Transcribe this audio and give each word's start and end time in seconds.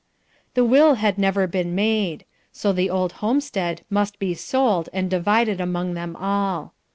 The 0.55 0.65
will 0.65 0.95
had 0.95 1.19
never 1.19 1.45
been 1.45 1.75
made, 1.75 2.25
so 2.51 2.73
the 2.73 2.89
old 2.89 3.11
homestead 3.21 3.85
must 3.87 4.17
be 4.17 4.33
sold 4.33 4.89
and 4.93 5.11
divided 5.11 5.61
among 5.61 5.93
them 5.93 6.15
all. 6.15 6.73